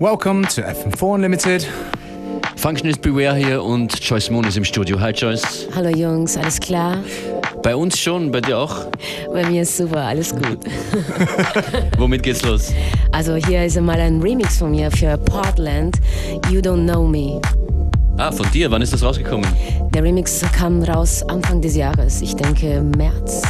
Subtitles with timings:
[0.00, 1.68] Welcome to FM4 Unlimited.
[2.56, 4.98] Functionist Beware hier und Joyce Moon ist im Studio.
[4.98, 5.68] Hi Joyce.
[5.74, 6.96] Hallo Jungs, alles klar?
[7.62, 8.86] Bei uns schon, bei dir auch?
[9.30, 10.60] Bei mir ist super, alles gut.
[11.98, 12.72] Womit geht's los?
[13.12, 15.98] Also hier ist einmal ein Remix von mir für Portland,
[16.50, 17.38] You Don't Know Me.
[18.16, 19.46] Ah, von dir, wann ist das rausgekommen?
[19.92, 23.42] Der Remix kam raus Anfang des Jahres, ich denke März.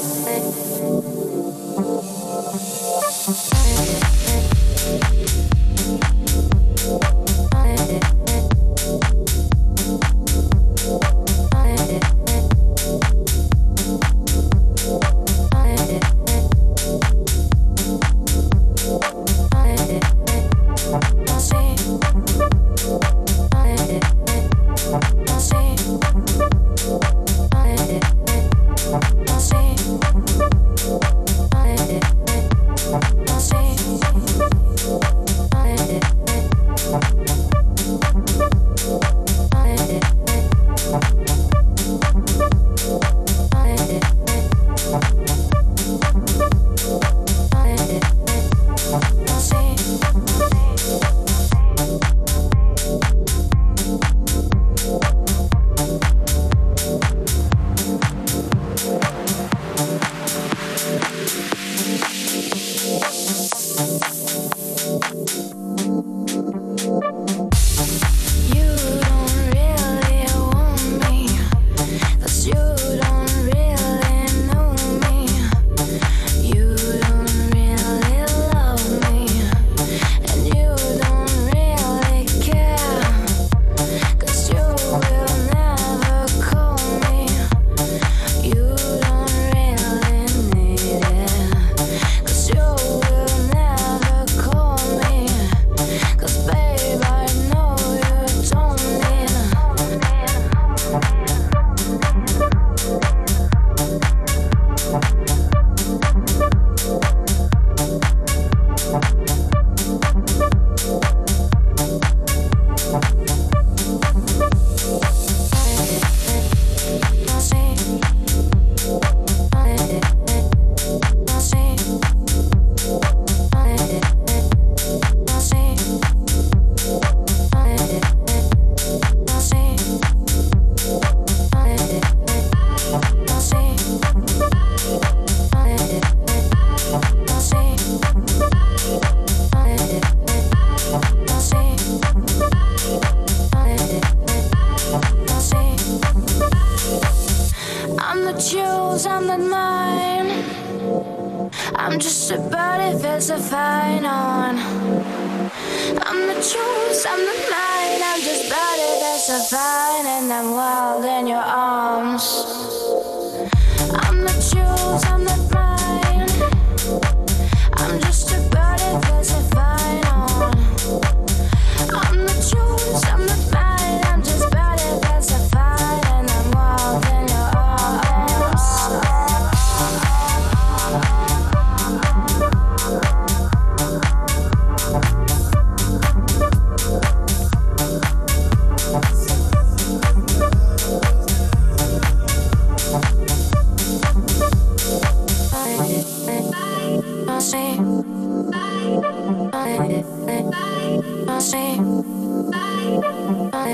[0.00, 0.54] Thank
[3.52, 3.57] you.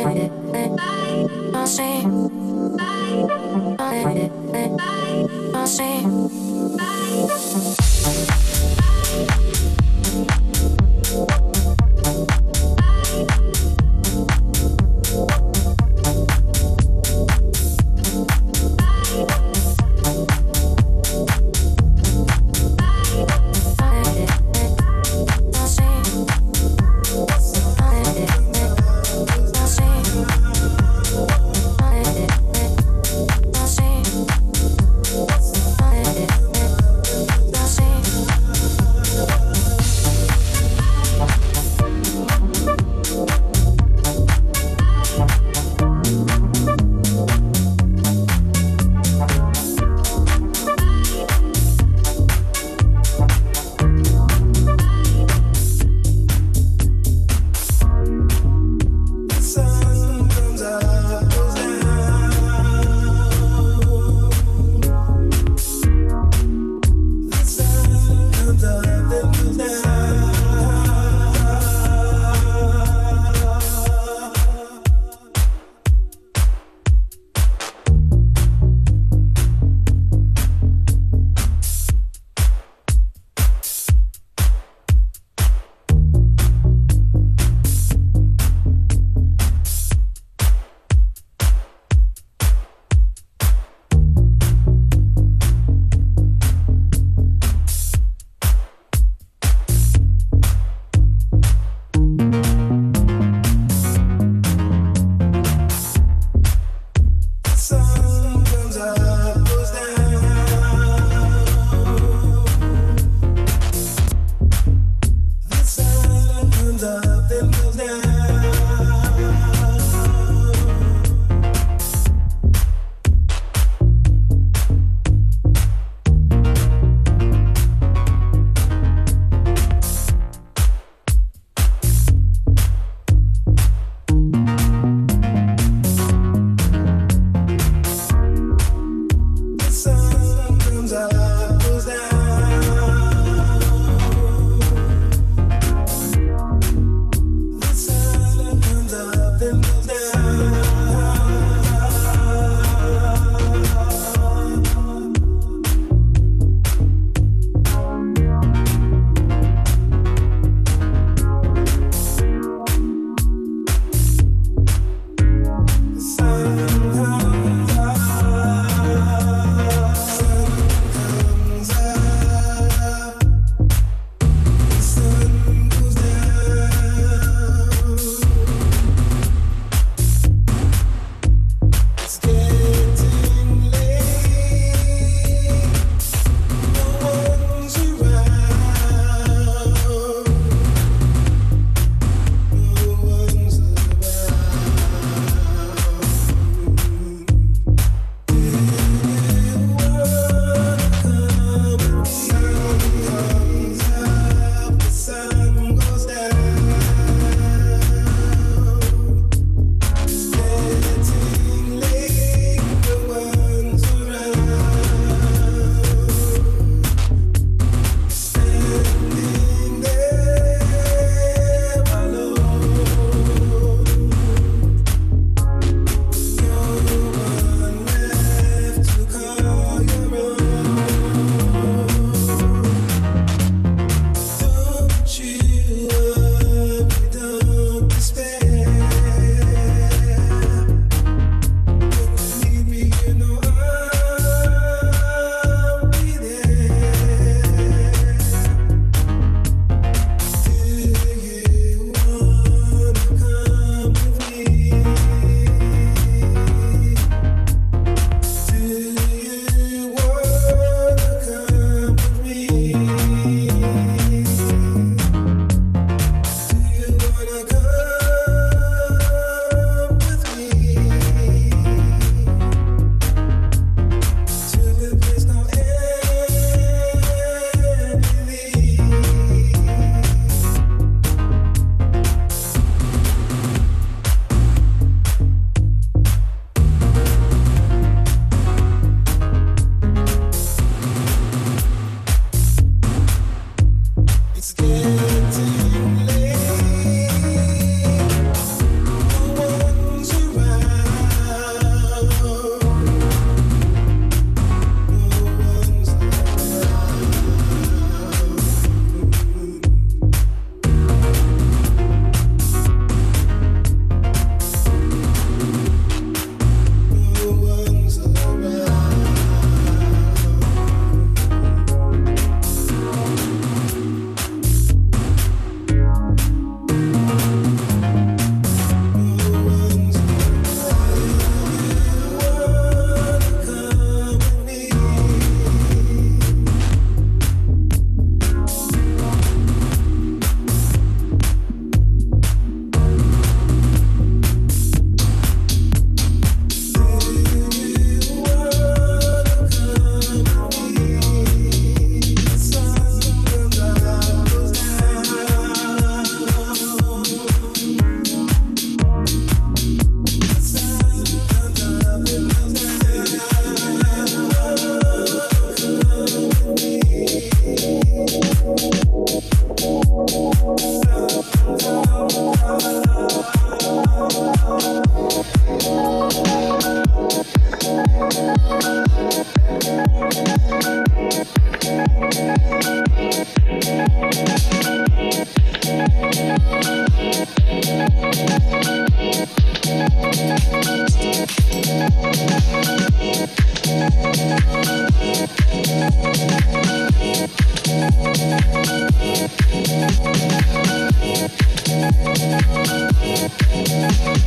[0.03, 0.35] Bye.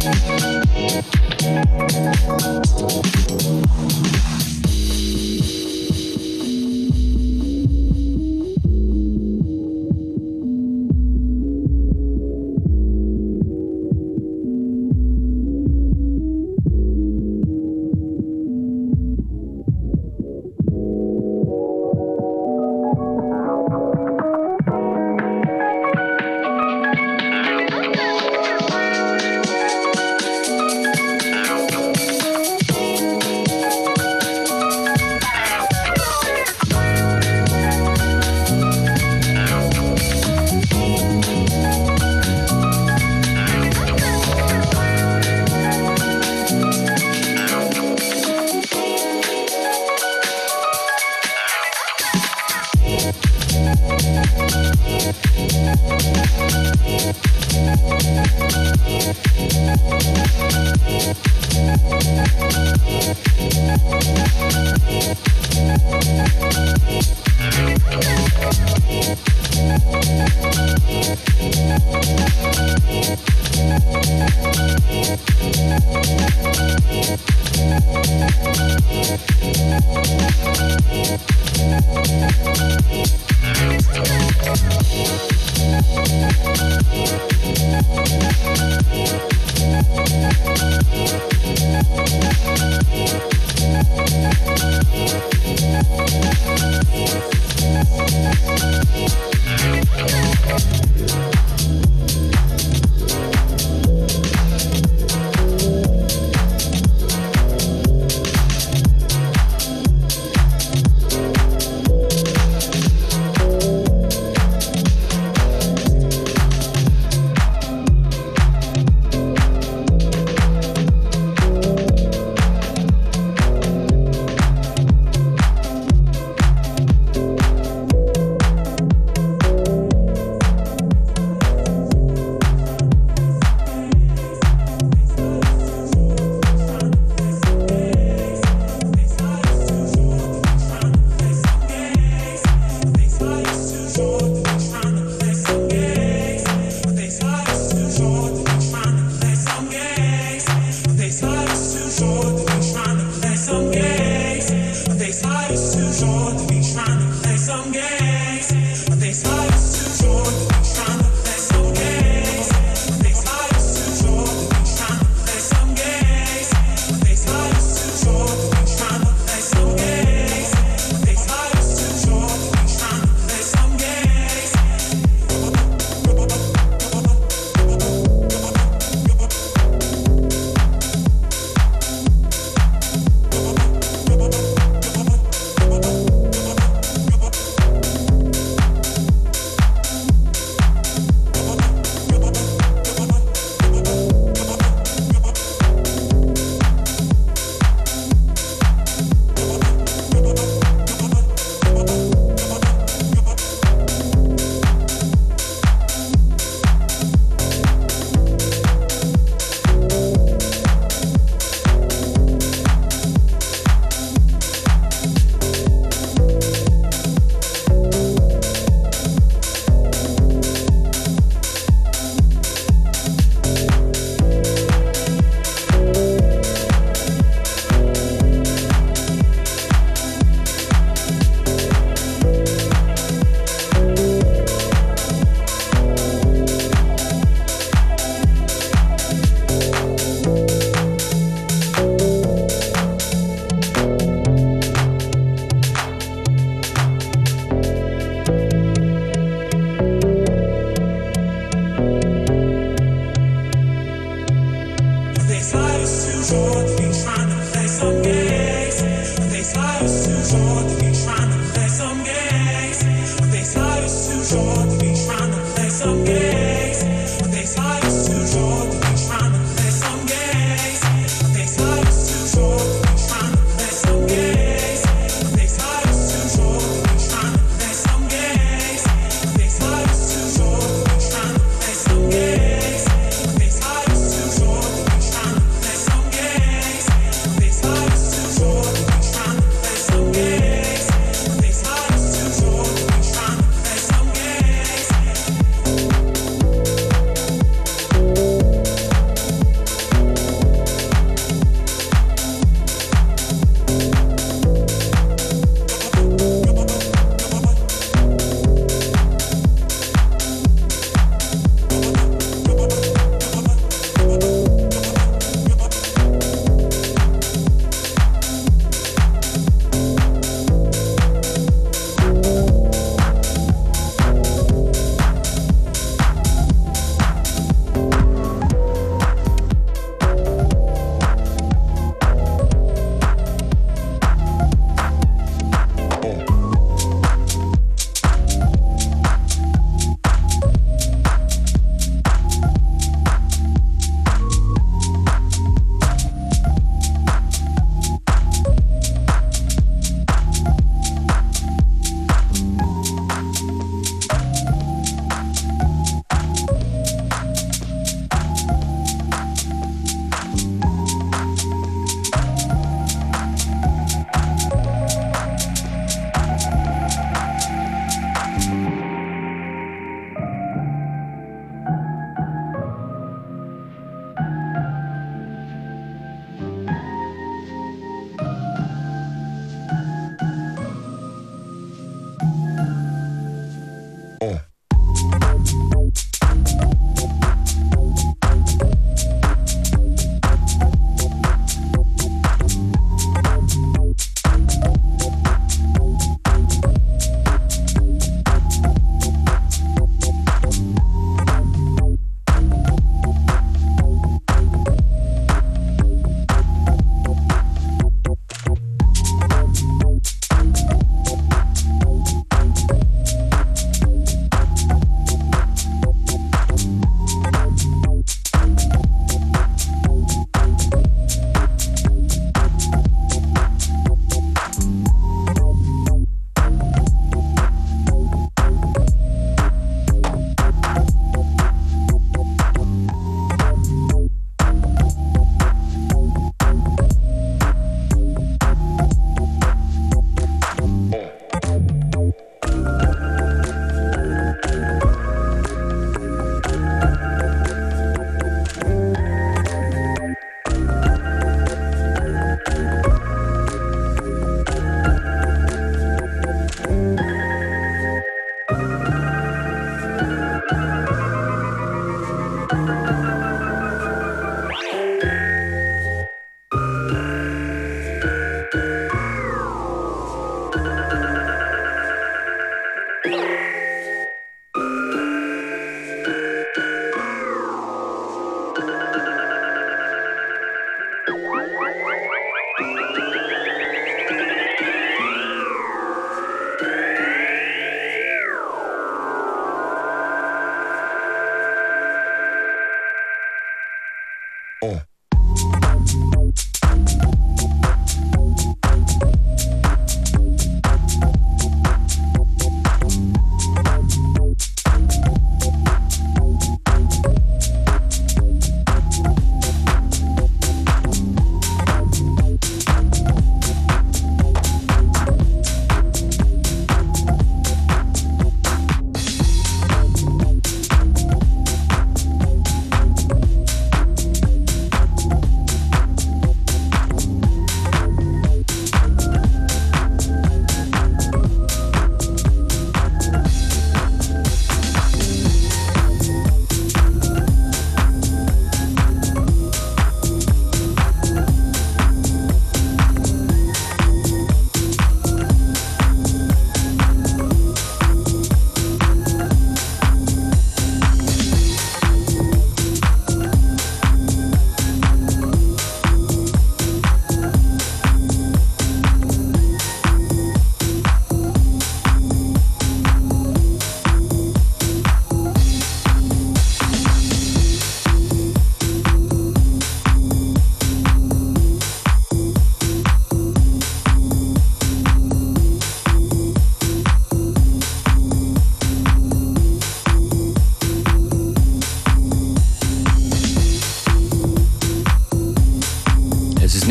[0.10, 1.02] Thank
[4.32, 4.37] you.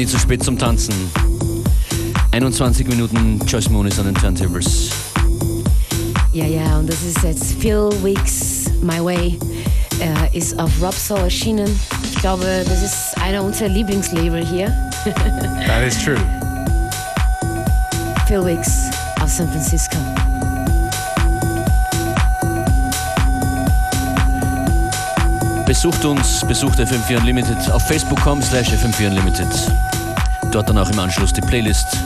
[0.07, 0.95] Nie zu spät zum Tanzen.
[2.33, 4.91] 21 Minuten Joyce Moonis an den Turntables.
[6.33, 9.39] Ja, ja, und das ist jetzt Phil Weeks My Way.
[10.01, 11.69] Äh, ist auf Rob Soul erschienen.
[12.05, 14.67] Ich glaube, das ist einer unserer Lieblingslabel hier.
[15.67, 16.19] That is true.
[18.27, 18.91] Phil Weeks
[19.21, 19.97] aus San Francisco.
[25.65, 29.49] Besucht uns, besucht FM4 Unlimited auf facebook.com slash FM4 Unlimited.
[30.57, 31.99] Dort dann auch im Anschluss die Playlist.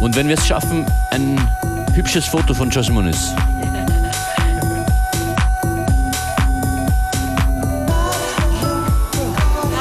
[0.00, 1.38] Und wenn wir es schaffen, ein
[1.92, 3.34] hübsches Foto von Joyce Muniz.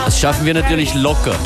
[0.03, 1.37] Das schaffen wir natürlich locker.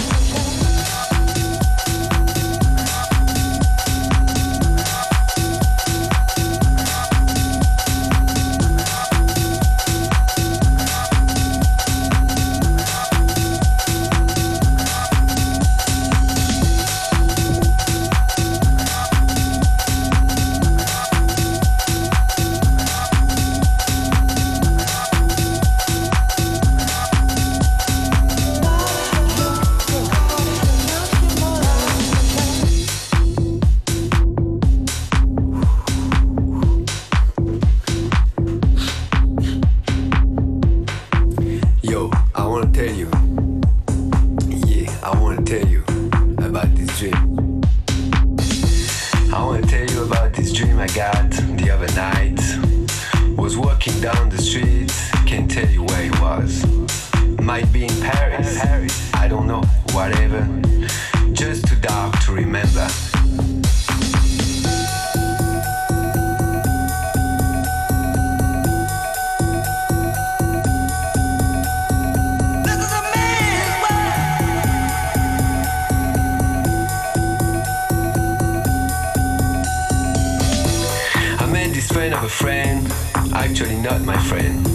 [82.10, 84.66] Friend of a friend, actually not my friend.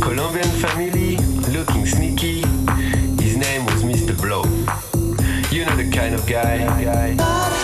[0.00, 1.16] Colombian family,
[1.50, 2.42] looking sneaky.
[3.20, 4.16] His name was Mr.
[4.16, 4.44] Blow.
[5.50, 6.64] You know the kind of guy.
[6.64, 7.61] I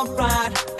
[0.00, 0.79] alright,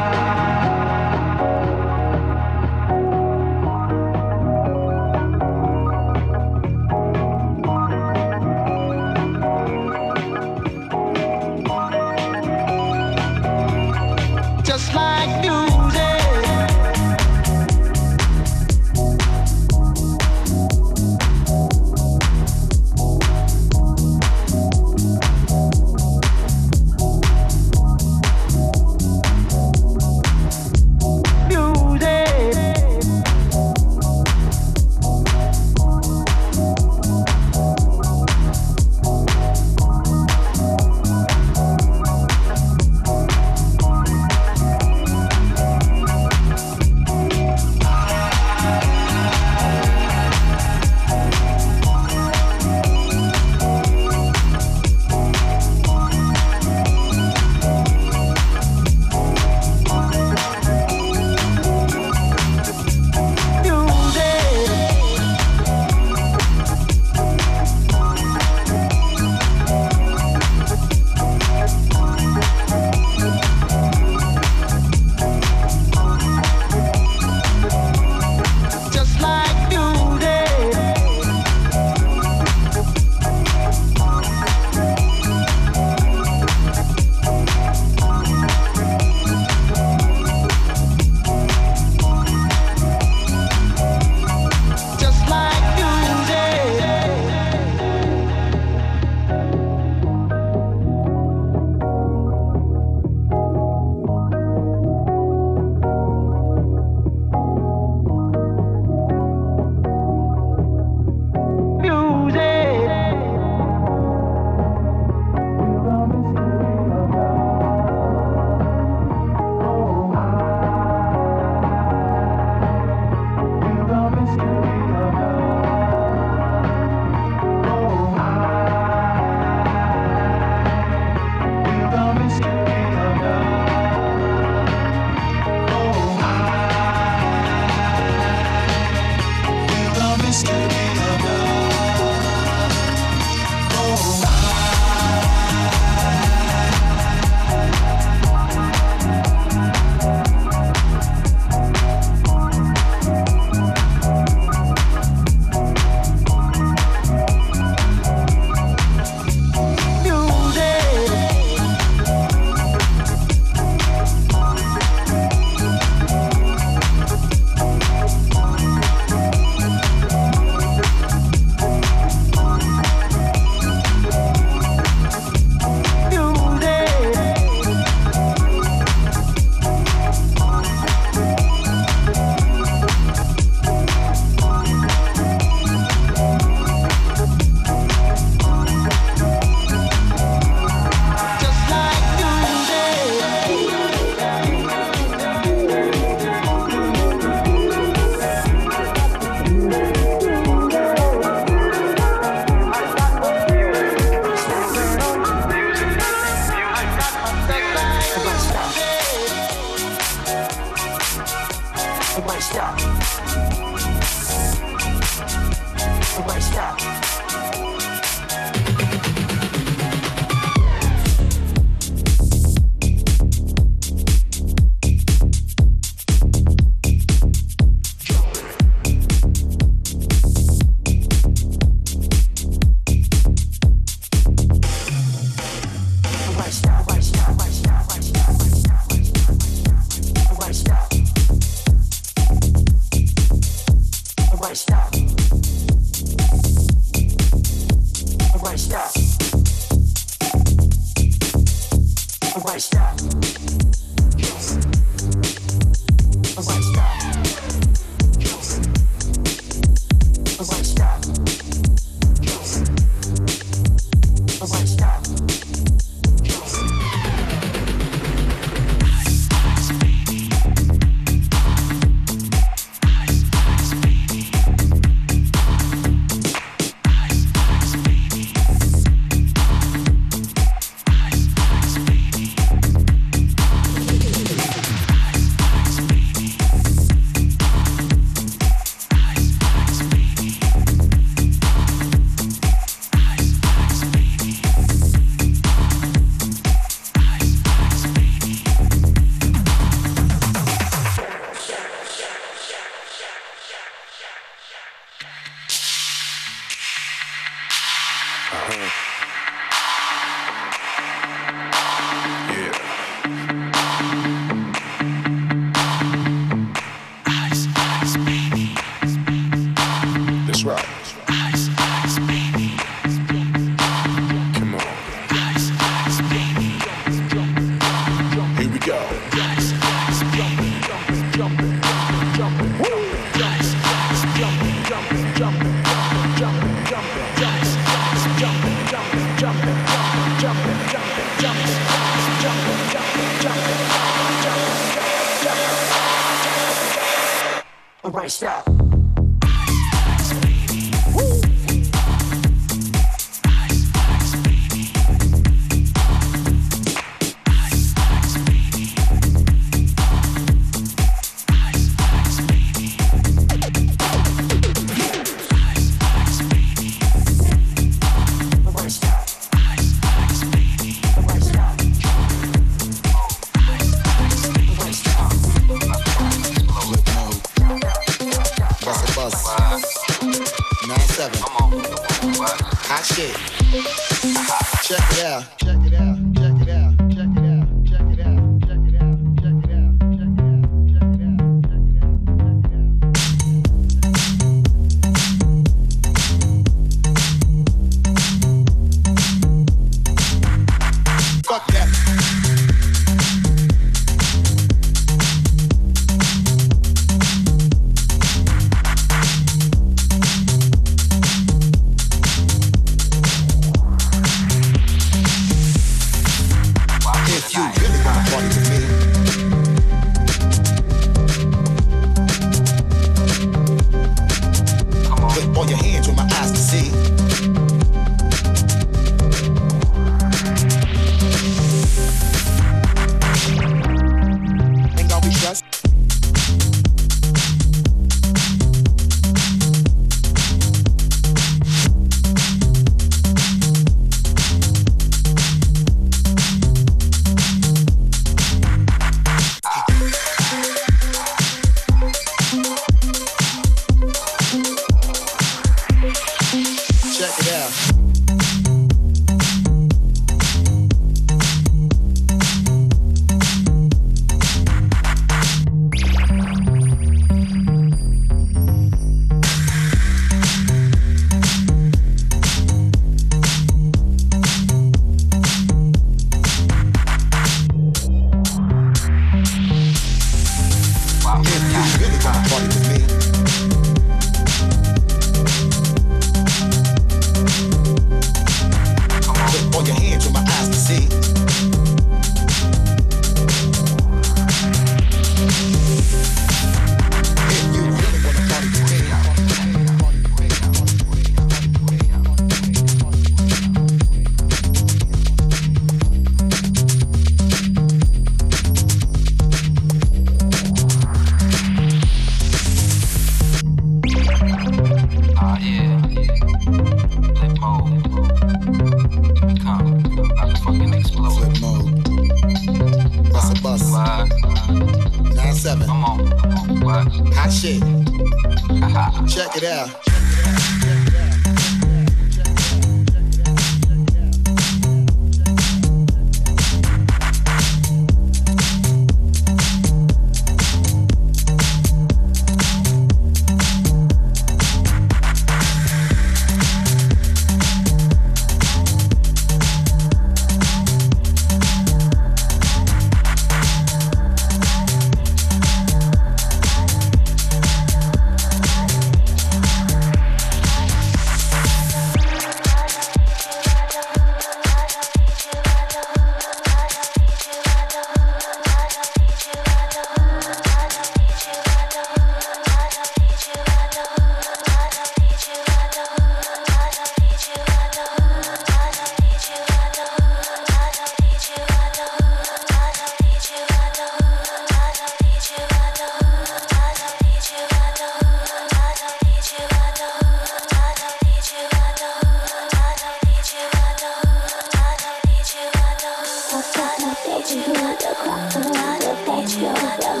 [596.36, 596.42] I
[596.80, 600.00] don't need you, I don't move, I don't need you, I don't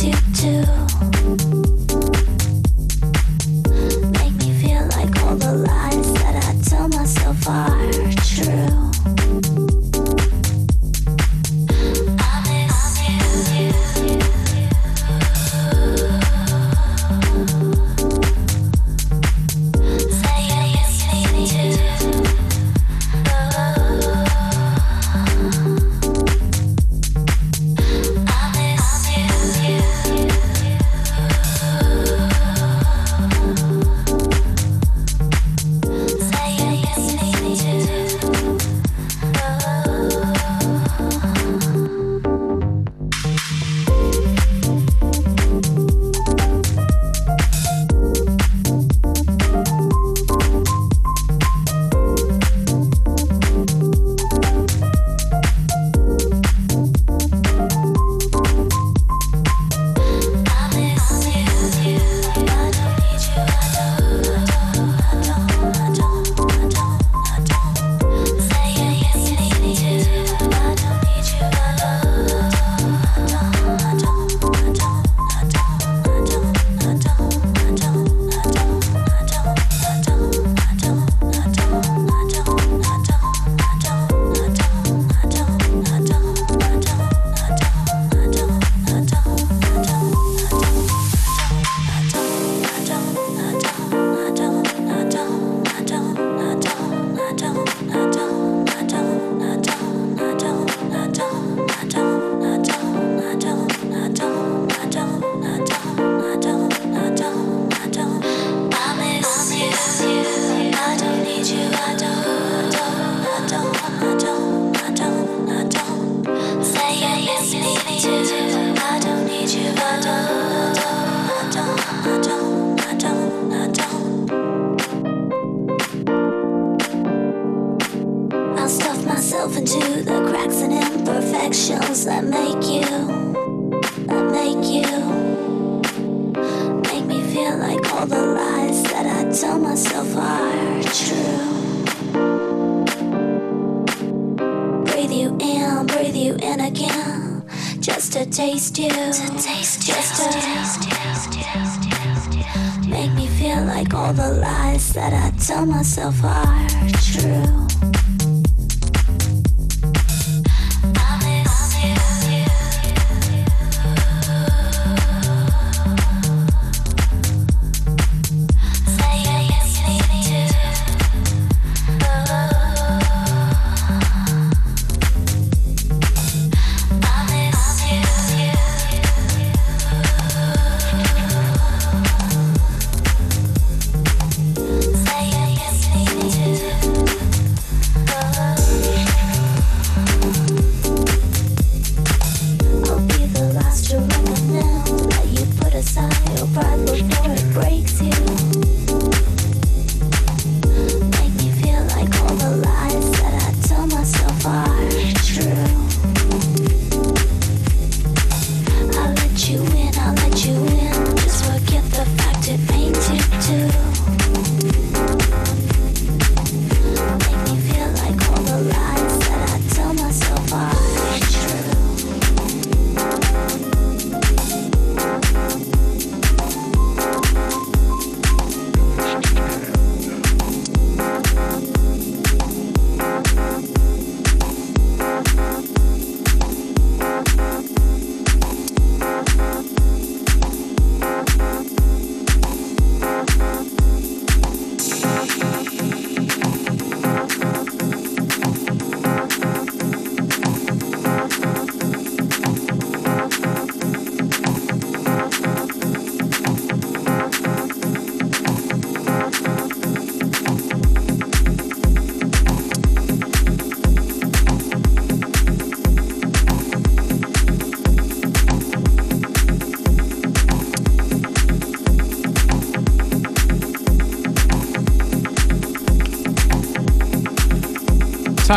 [0.04, 1.66] you to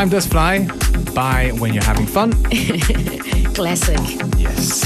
[0.01, 0.67] Time does fly
[1.15, 2.33] by when you're having fun.
[3.55, 4.01] Classic.
[4.39, 4.83] Yes.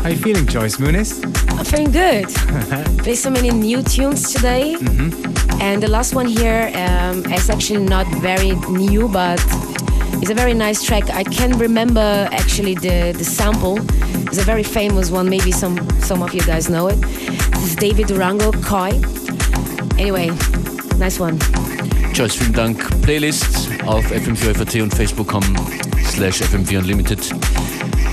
[0.00, 1.22] How you feeling, Joyce Muniz?
[1.58, 2.28] I'm feeling good.
[3.04, 4.76] Play so many new tunes today.
[5.60, 9.38] And the last one here um, is actually not very new, but
[10.22, 11.10] it's a very nice track.
[11.10, 13.76] I can remember actually the, the sample.
[14.28, 15.28] It's a very famous one.
[15.28, 16.98] Maybe some, some of you guys know it.
[17.02, 18.98] This is David Durango, Koi.
[19.98, 20.28] Anyway,
[20.96, 21.38] nice one.
[22.14, 23.02] Joyce, vielen Dank.
[23.02, 25.42] Playlist auf fm4 und facebook.com
[26.04, 27.18] slash fm4 unlimited.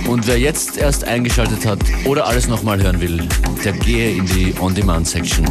[0.08, 3.28] Und wer jetzt erst eingeschaltet hat oder alles nochmal hören will,
[3.64, 5.46] der gehe in die On-Demand-Section.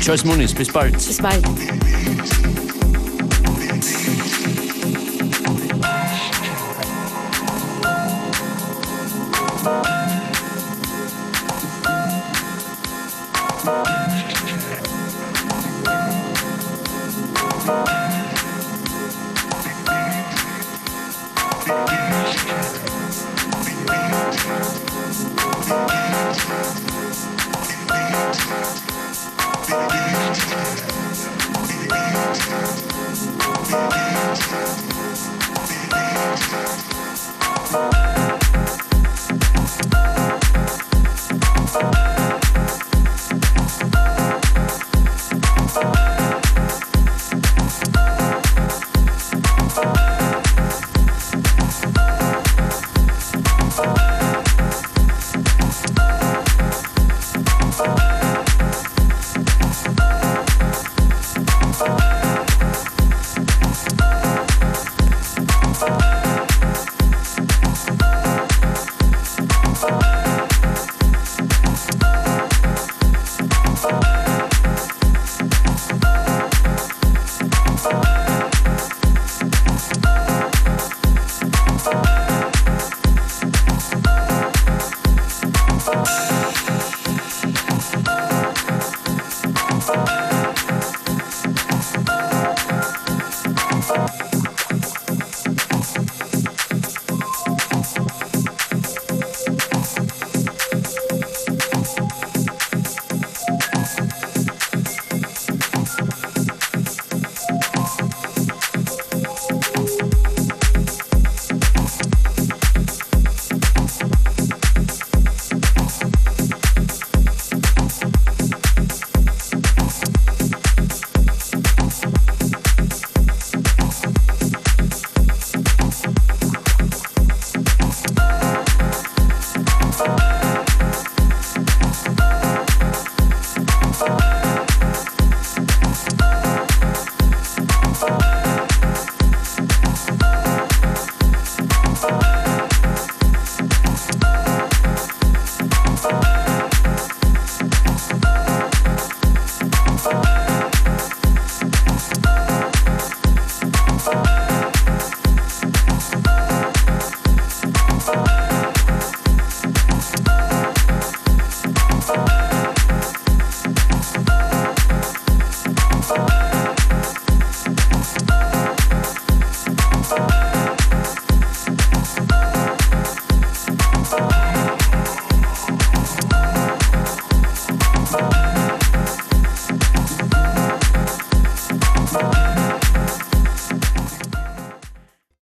[0.00, 0.94] Joyce Muniz, bis bald.
[0.94, 1.44] Bis bald.